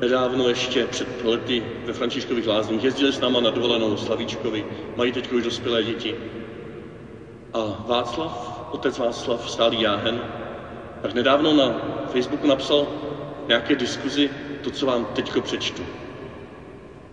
nedávno 0.00 0.48
ještě 0.48 0.86
před 0.86 1.24
lety 1.24 1.62
ve 1.84 1.92
Františkových 1.92 2.46
lázních. 2.46 2.84
Jezdili 2.84 3.12
s 3.12 3.20
náma 3.20 3.40
na 3.40 3.50
dovolenou 3.50 3.96
Slavíčkovi, 3.96 4.64
mají 4.96 5.12
teď 5.12 5.32
už 5.32 5.42
dospělé 5.42 5.82
děti. 5.82 6.14
A 7.52 7.84
Václav, 7.86 8.64
otec 8.70 8.98
Václav, 8.98 9.50
stálý 9.50 9.80
jáhen, 9.80 10.20
tak 11.02 11.14
nedávno 11.14 11.52
na 11.52 11.74
Facebooku 12.12 12.46
napsal 12.46 12.86
nějaké 13.48 13.74
diskuzi 13.74 14.30
to, 14.60 14.70
co 14.70 14.86
vám 14.86 15.04
teďko 15.04 15.40
přečtu. 15.40 15.82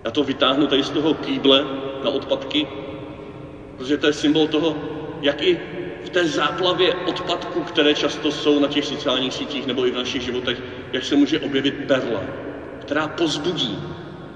Já 0.03 0.11
to 0.11 0.23
vytáhnu 0.23 0.67
tady 0.67 0.83
z 0.83 0.89
toho 0.89 1.13
kýble 1.13 1.65
na 2.03 2.09
odpadky, 2.09 2.67
protože 3.75 3.97
to 3.97 4.07
je 4.07 4.13
symbol 4.13 4.47
toho, 4.47 4.77
jak 5.21 5.41
i 5.41 5.57
v 6.03 6.09
té 6.09 6.27
záplavě 6.27 6.93
odpadků, 6.93 7.61
které 7.63 7.93
často 7.93 8.31
jsou 8.31 8.59
na 8.59 8.67
těch 8.67 8.85
sociálních 8.85 9.33
sítích 9.33 9.65
nebo 9.65 9.85
i 9.85 9.91
v 9.91 9.95
našich 9.95 10.21
životech, 10.23 10.63
jak 10.91 11.03
se 11.03 11.15
může 11.15 11.39
objevit 11.39 11.75
perla, 11.87 12.25
která 12.79 13.07
pozbudí. 13.07 13.79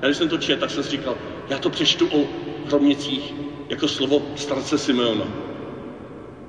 Já 0.01 0.07
když 0.07 0.17
jsem 0.17 0.27
to 0.27 0.37
četl, 0.37 0.59
tak 0.59 0.69
jsem 0.69 0.83
si 0.83 0.89
říkal, 0.89 1.17
já 1.49 1.59
to 1.59 1.69
přečtu 1.69 2.07
o 2.11 2.27
hromnicích 2.63 3.35
jako 3.69 3.87
slovo 3.87 4.31
starce 4.35 4.77
Simeona. 4.77 5.31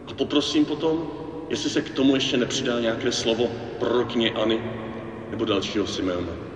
A 0.07 0.13
poprosím 0.13 0.65
potom, 0.65 1.07
jestli 1.49 1.71
se 1.71 1.83
k 1.83 1.91
tomu 1.91 2.15
ještě 2.15 2.37
nepřidá 2.37 2.81
nějaké 2.81 3.13
slovo 3.13 3.49
prorokněAny 3.79 4.63
nebo 5.31 5.45
dalšího 5.45 5.87
Simeona. 5.87 6.54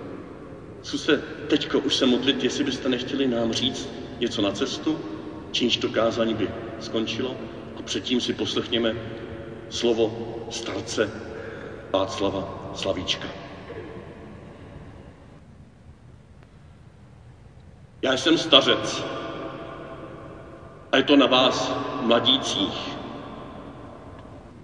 Zkuste 0.81 1.17
teďko 1.47 1.79
už 1.79 1.95
se 1.95 2.05
modlit, 2.05 2.43
jestli 2.43 2.63
byste 2.63 2.89
nechtěli 2.89 3.27
nám 3.27 3.51
říct 3.53 3.89
něco 4.19 4.41
na 4.41 4.51
cestu, 4.51 4.99
čímž 5.51 5.77
to 5.77 5.89
kázání 5.89 6.33
by 6.33 6.49
skončilo 6.79 7.35
a 7.77 7.81
předtím 7.81 8.21
si 8.21 8.33
poslechněme 8.33 8.95
slovo 9.69 10.35
starce 10.49 11.09
Václava 11.91 12.71
Slavíčka. 12.75 13.27
Já 18.01 18.13
jsem 18.17 18.37
stařec 18.37 19.03
a 20.91 20.97
je 20.97 21.03
to 21.03 21.15
na 21.15 21.25
vás, 21.25 21.73
mladících. 22.01 22.97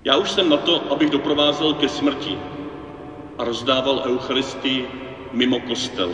Já 0.03 0.17
už 0.17 0.31
jsem 0.31 0.49
na 0.49 0.57
to, 0.57 0.91
abych 0.91 1.09
doprovázel 1.09 1.73
ke 1.73 1.89
smrti 1.89 2.37
a 3.37 3.43
rozdával 3.43 4.03
Eucharistii 4.05 5.04
mimo 5.35 5.59
kostel. 5.59 6.11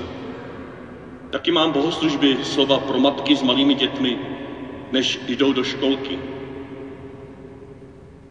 Taky 1.30 1.52
mám 1.52 1.72
bohoslužby 1.72 2.38
slova 2.44 2.80
pro 2.80 3.00
matky 3.00 3.36
s 3.36 3.42
malými 3.42 3.74
dětmi, 3.74 4.20
než 4.92 5.20
jdou 5.28 5.54
do 5.54 5.64
školky. 5.64 6.20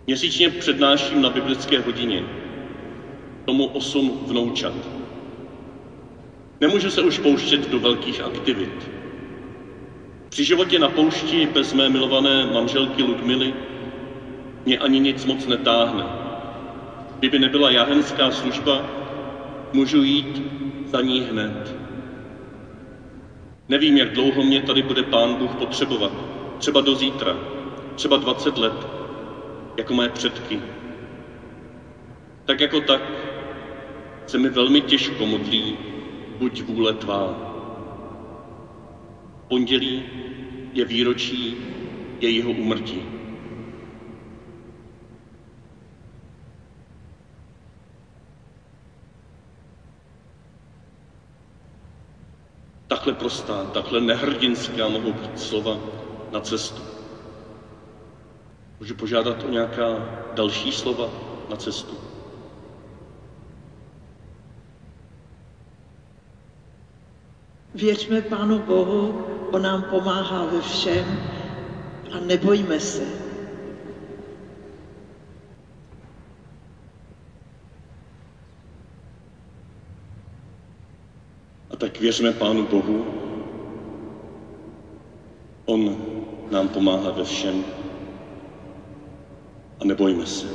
Měsíčně 0.06 0.50
přednáším 0.50 1.22
na 1.22 1.30
biblické 1.30 1.80
hodině, 1.80 2.24
tomu 3.44 3.66
osm 3.66 4.20
vnoučat. 4.26 4.74
Nemůžu 6.60 6.90
se 6.90 7.02
už 7.02 7.18
pouštět 7.18 7.70
do 7.70 7.78
velkých 7.78 8.20
aktivit. 8.20 8.90
Při 10.28 10.44
životě 10.44 10.78
na 10.78 10.88
poušti 10.88 11.48
bez 11.54 11.72
mé 11.72 11.88
milované 11.88 12.46
manželky 12.52 13.02
Ludmily 13.02 13.54
mě 14.66 14.78
ani 14.78 15.00
nic 15.00 15.24
moc 15.24 15.46
netáhne. 15.46 16.04
Kdyby 17.18 17.38
nebyla 17.38 17.70
jahenská 17.70 18.30
služba, 18.30 18.82
můžu 19.72 20.02
jít 20.02 20.59
za 20.90 21.00
ní 21.00 21.20
hned. 21.20 21.76
Nevím, 23.68 23.96
jak 23.96 24.12
dlouho 24.12 24.42
mě 24.42 24.60
tady 24.60 24.82
bude 24.82 25.02
Pán 25.02 25.34
Bůh 25.34 25.54
potřebovat. 25.54 26.12
Třeba 26.58 26.80
do 26.80 26.94
zítra, 26.94 27.36
třeba 27.94 28.16
20 28.16 28.58
let, 28.58 28.86
jako 29.76 29.94
mé 29.94 30.08
předky. 30.08 30.60
Tak 32.44 32.60
jako 32.60 32.80
tak 32.80 33.02
se 34.26 34.38
mi 34.38 34.48
velmi 34.48 34.80
těžko 34.80 35.26
modlí, 35.26 35.76
buď 36.38 36.62
vůle 36.62 36.92
tvá. 36.92 37.46
Pondělí 39.48 40.04
je 40.74 40.84
výročí 40.84 41.56
jejího 42.20 42.50
úmrtí. 42.50 43.19
Takhle 53.00 53.12
prostá, 53.12 53.64
takhle 53.64 54.00
nehrdinská 54.00 54.88
mohou 54.88 55.12
být 55.12 55.40
slova 55.40 55.78
na 56.30 56.40
cestu. 56.40 56.82
Můžu 58.80 58.94
požádat 58.94 59.44
o 59.44 59.48
nějaká 59.48 60.08
další 60.34 60.72
slova 60.72 61.08
na 61.48 61.56
cestu? 61.56 61.96
Věřme 67.74 68.20
Pánu 68.20 68.58
Bohu, 68.58 69.24
On 69.50 69.62
nám 69.62 69.82
pomáhá 69.82 70.44
ve 70.44 70.60
všem 70.60 71.20
a 72.12 72.18
nebojme 72.18 72.80
se. 72.80 73.29
tak 81.80 82.00
věřme 82.00 82.32
Pánu 82.32 82.66
Bohu. 82.66 83.04
On 85.64 85.96
nám 86.50 86.68
pomáhá 86.68 87.10
ve 87.10 87.24
všem 87.24 87.64
a 89.80 89.84
nebojme 89.84 90.26
se. 90.26 90.46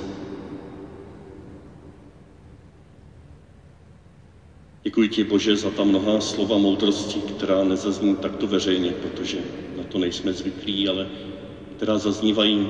Děkuji 4.83 5.07
ti, 5.07 5.23
Bože, 5.23 5.55
za 5.55 5.69
ta 5.69 5.83
mnohá 5.83 6.19
slova 6.19 6.57
moudrosti, 6.57 7.19
která 7.19 7.63
nezazní 7.63 8.15
takto 8.15 8.47
veřejně, 8.47 8.91
protože 8.91 9.38
na 9.77 9.83
to 9.83 9.97
nejsme 9.97 10.33
zvyklí, 10.33 10.88
ale 10.88 11.07
která 11.75 11.97
zaznívají 11.97 12.69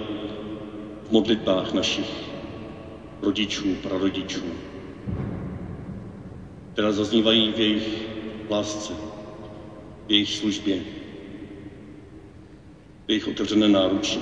v 1.07 1.11
modlitbách 1.11 1.73
našich 1.73 2.09
rodičů, 3.21 3.75
prarodičů, 3.83 4.43
která 6.73 6.91
zaznívají 6.91 7.51
v 7.51 7.59
jejich 7.59 8.14
lásce, 8.49 8.93
v 10.07 10.11
jejich 10.11 10.29
službě, 10.29 10.79
v 13.05 13.09
jejich 13.09 13.27
otevřené 13.27 13.67
náručí. 13.69 14.19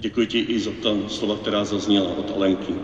Děkuji 0.00 0.26
ti 0.26 0.38
i 0.38 0.60
za 0.60 0.70
ta 0.82 1.08
slova, 1.08 1.36
která 1.36 1.64
zazněla 1.64 2.16
od 2.16 2.30
Alenky. 2.36 2.74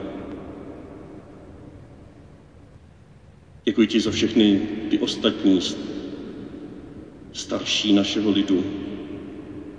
Děkuji 3.65 3.87
ti 3.87 4.01
za 4.01 4.11
všechny 4.11 4.61
ty 4.91 4.99
ostatní 4.99 5.61
starší 7.33 7.93
našeho 7.93 8.31
lidu, 8.31 8.65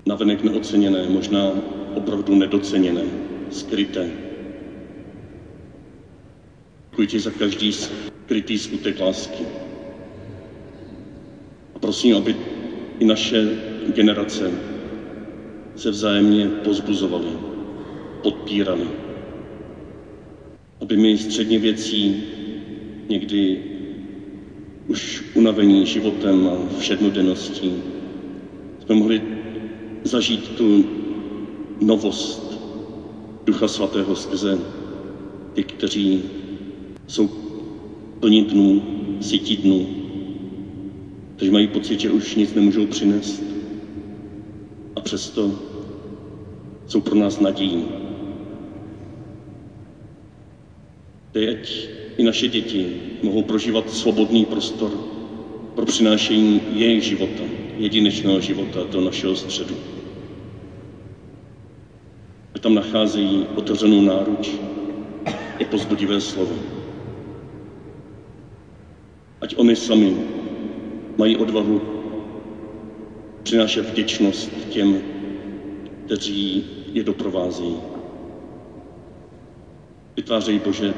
navenek 0.05 0.43
neoceněné, 0.43 1.09
možná 1.09 1.51
opravdu 1.95 2.35
nedoceněné, 2.35 3.03
skryté. 3.51 4.28
Děkuji 6.99 7.19
za 7.19 7.31
každý 7.31 7.73
skrytý 7.73 8.57
skutek 8.57 8.99
lásky. 8.99 9.43
A 11.75 11.79
prosím, 11.79 12.15
aby 12.15 12.35
i 12.99 13.05
naše 13.05 13.47
generace 13.95 14.51
se 15.75 15.89
vzájemně 15.89 16.47
pozbuzovaly, 16.47 17.29
podpíraly. 18.23 18.87
Aby 20.81 20.97
my 20.97 21.17
středně 21.17 21.59
věcí 21.59 22.23
někdy 23.09 23.63
už 24.87 25.23
unavení 25.33 25.85
životem 25.85 26.47
a 26.47 26.79
všednodenností 26.79 27.73
jsme 28.85 28.95
mohli 28.95 29.21
zažít 30.03 30.49
tu 30.49 30.85
novost 31.81 32.59
Ducha 33.45 33.67
Svatého 33.67 34.15
skrze 34.15 34.59
ty, 35.53 35.63
kteří 35.63 36.38
jsou 37.09 37.29
plní 38.19 38.41
dnů, 38.41 38.81
sytí 39.21 39.57
dnů, 39.57 39.87
kteří 41.35 41.51
mají 41.51 41.67
pocit, 41.67 41.99
že 41.99 42.11
už 42.11 42.35
nic 42.35 42.53
nemůžou 42.53 42.85
přinést 42.85 43.43
a 44.95 44.99
přesto 44.99 45.59
jsou 46.87 47.01
pro 47.01 47.15
nás 47.15 47.39
nadějí. 47.39 47.85
Teď 51.31 51.89
i 52.17 52.23
naše 52.23 52.47
děti 52.47 52.95
mohou 53.23 53.43
prožívat 53.43 53.89
svobodný 53.89 54.45
prostor 54.45 54.91
pro 55.75 55.85
přinášení 55.85 56.61
jejich 56.73 57.03
života, 57.03 57.43
jedinečného 57.77 58.39
života 58.39 58.83
do 58.91 59.01
našeho 59.01 59.35
středu. 59.35 59.75
Tam 62.59 62.73
nacházejí 62.73 63.45
otevřenou 63.55 64.01
náruč 64.01 64.51
i 65.59 65.65
pozbudivé 65.65 66.21
slovo. 66.21 66.78
Ať 69.41 69.55
oni 69.57 69.75
sami 69.75 70.17
mají 71.17 71.37
odvahu 71.37 71.81
přinášet 73.43 73.89
vděčnost 73.89 74.51
těm, 74.69 75.01
kteří 76.05 76.65
je 76.93 77.03
doprovázejí. 77.03 77.75
Vytvářejí 80.15 80.59
Bože 80.59 80.93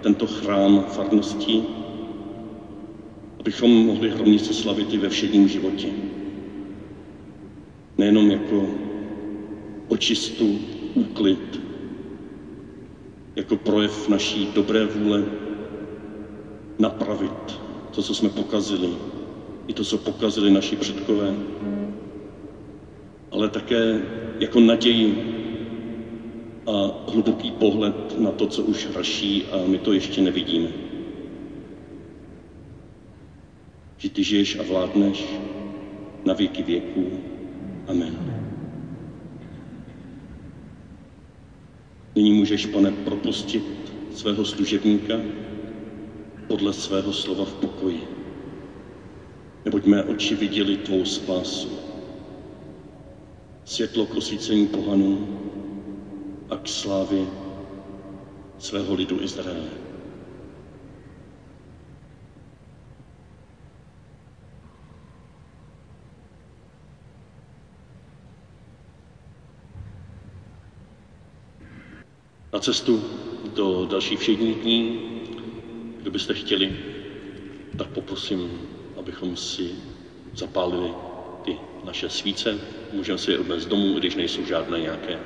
tento 0.00 0.26
chrám 0.26 0.84
farnosti, 0.84 1.62
abychom 3.40 3.70
mohli 3.70 4.10
hromnice 4.10 4.54
slavit 4.54 4.92
i 4.92 4.98
ve 4.98 5.08
všedním 5.08 5.48
životě. 5.48 5.88
Nejenom 7.98 8.30
jako 8.30 8.66
očistu, 9.88 10.58
úklid, 10.94 11.60
jako 13.36 13.56
projev 13.56 14.08
naší 14.08 14.48
dobré 14.54 14.86
vůle 14.86 15.24
napravit 16.78 17.69
to, 17.90 18.02
co 18.02 18.14
jsme 18.14 18.28
pokazili, 18.28 18.88
i 19.66 19.72
to, 19.72 19.84
co 19.84 19.98
pokazili 19.98 20.50
naši 20.50 20.76
předkové, 20.76 21.34
ale 23.30 23.48
také 23.48 24.02
jako 24.38 24.60
naději 24.60 25.36
a 26.66 27.10
hluboký 27.10 27.50
pohled 27.50 28.20
na 28.20 28.30
to, 28.30 28.46
co 28.46 28.62
už 28.62 28.86
hraší 28.86 29.44
a 29.44 29.66
my 29.66 29.78
to 29.78 29.92
ještě 29.92 30.20
nevidíme. 30.20 30.68
Že 33.98 34.08
ty 34.08 34.24
žiješ 34.24 34.58
a 34.58 34.62
vládneš 34.62 35.24
na 36.24 36.34
věky 36.34 36.62
věků. 36.62 37.06
Amen. 37.86 38.40
Nyní 42.14 42.32
můžeš, 42.32 42.66
pane, 42.66 42.90
propustit 42.90 43.62
svého 44.14 44.44
služebníka 44.44 45.14
podle 46.50 46.72
svého 46.74 47.12
slova 47.14 47.46
v 47.46 47.54
pokoji. 47.62 48.02
Neboť 49.64 49.82
mé 49.86 50.02
oči 50.02 50.34
viděli 50.34 50.82
tvou 50.82 51.06
spásu. 51.06 51.70
Světlo 53.64 54.06
k 54.06 54.14
osvícení 54.18 54.66
pohanů, 54.66 55.38
a 56.50 56.56
k 56.56 56.68
slávě 56.68 57.26
svého 58.58 58.94
lidu 58.94 59.22
Izraele. 59.22 59.70
Na 72.52 72.58
cestu 72.58 73.02
do 73.54 73.86
dalších 73.86 74.18
všedních 74.18 74.56
dní, 74.56 75.19
kdo 76.02 76.10
byste 76.10 76.34
chtěli, 76.34 76.76
tak 77.78 77.88
poprosím, 77.88 78.50
abychom 78.98 79.36
si 79.36 79.70
zapálili 80.34 80.90
ty 81.44 81.56
naše 81.84 82.08
svíce. 82.08 82.58
Můžeme 82.92 83.18
si 83.18 83.30
je 83.32 83.38
odnést 83.38 83.66
domů, 83.66 83.94
když 83.94 84.16
nejsou 84.16 84.44
žádné 84.44 84.80
nějaké 84.80 85.18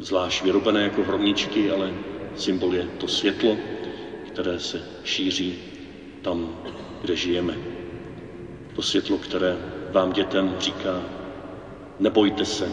zvlášť 0.00 0.44
vyrobené 0.44 0.82
jako 0.82 1.02
hromničky, 1.02 1.70
ale 1.70 1.94
symbol 2.36 2.74
je 2.74 2.84
to 2.98 3.08
světlo, 3.08 3.56
které 4.26 4.60
se 4.60 4.82
šíří 5.04 5.54
tam, 6.22 6.56
kde 7.00 7.16
žijeme. 7.16 7.54
To 8.76 8.82
světlo, 8.82 9.18
které 9.18 9.56
vám 9.92 10.12
dětem 10.12 10.56
říká, 10.58 11.02
nebojte 12.00 12.44
se 12.44 12.72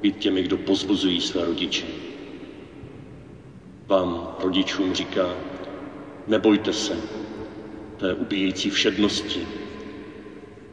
být 0.00 0.18
těmi, 0.18 0.42
kdo 0.42 0.56
pozbuzují 0.56 1.20
své 1.20 1.44
rodiče. 1.44 1.86
Vám 3.86 4.36
rodičům 4.38 4.94
říká, 4.94 5.34
nebojte 6.26 6.72
se 6.72 6.96
té 7.96 8.14
ubíjející 8.14 8.70
všednosti, 8.70 9.46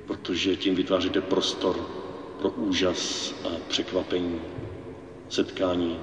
protože 0.06 0.56
tím 0.56 0.76
vytváříte 0.76 1.22
prostor 1.22 1.89
pro 2.39 2.50
úžas 2.50 3.34
a 3.46 3.50
překvapení 3.68 4.42
setkání 5.30 6.00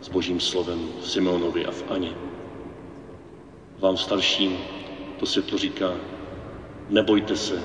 s 0.00 0.08
Božím 0.08 0.40
slovem 0.40 0.88
v 1.00 1.10
Simeonovi 1.10 1.66
a 1.66 1.70
v 1.70 1.84
Aně. 1.90 2.12
Vám 3.78 3.96
starším 3.96 4.58
to 5.18 5.26
světlo 5.26 5.58
říká, 5.58 5.94
nebojte 6.88 7.36
se 7.36 7.62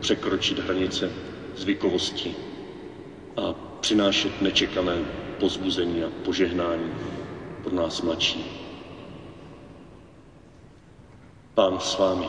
překročit 0.00 0.58
hranice 0.58 1.12
zvykovosti 1.56 2.34
a 3.36 3.52
přinášet 3.80 4.42
nečekané 4.42 4.98
pozbuzení 5.40 6.02
a 6.02 6.10
požehnání 6.24 6.92
pro 7.62 7.74
nás 7.74 8.02
mladší. 8.02 8.61
Pán 11.54 11.80
s 11.80 11.98
vámi. 11.98 12.28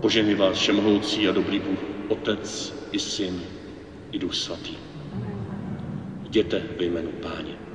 Požehni 0.00 0.34
vás 0.34 0.56
všemohoucí 0.56 1.28
a 1.28 1.32
dobrý 1.32 1.58
Bůh, 1.58 1.78
Otec 2.08 2.74
i 2.92 2.98
Syn 2.98 3.42
i 4.12 4.18
Duch 4.18 4.34
Svatý 4.34 4.88
jděte 6.28 6.62
ve 6.78 6.84
jménu 6.84 7.10
Páně. 7.10 7.67